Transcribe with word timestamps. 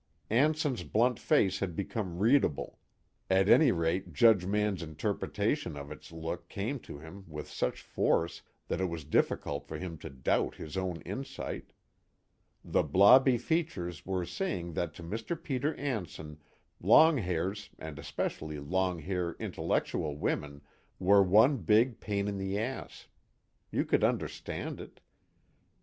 Anson's 0.31 0.81
blunt 0.81 1.19
face 1.19 1.59
had 1.59 1.75
become 1.75 2.17
readable; 2.17 2.79
at 3.29 3.47
any 3.47 3.71
rate 3.71 4.13
Judge 4.13 4.47
Mann's 4.47 4.81
interpretation 4.81 5.77
of 5.77 5.91
its 5.91 6.11
look 6.11 6.49
came 6.49 6.79
to 6.79 6.97
him 6.97 7.23
with 7.27 7.47
such 7.47 7.83
force 7.83 8.41
that 8.67 8.81
it 8.81 8.85
was 8.85 9.03
difficult 9.03 9.67
for 9.67 9.77
him 9.77 9.99
to 9.99 10.09
doubt 10.09 10.55
his 10.55 10.75
own 10.75 11.01
insight: 11.01 11.71
the 12.65 12.81
blobby 12.81 13.37
features 13.37 14.03
were 14.03 14.25
saying 14.25 14.73
that 14.73 14.95
to 14.95 15.03
Mr. 15.03 15.37
Peter 15.39 15.75
Anson 15.75 16.39
long 16.81 17.17
hairs 17.19 17.69
and 17.77 17.99
especially 17.99 18.57
long 18.57 18.97
hair 18.97 19.35
intellectual 19.37 20.17
women 20.17 20.61
were 20.97 21.21
one 21.21 21.57
big 21.57 21.99
pain 21.99 22.27
in 22.27 22.39
the 22.39 22.57
ass. 22.57 23.07
You 23.69 23.85
could 23.85 24.03
understand 24.03 24.79
it. 24.81 24.99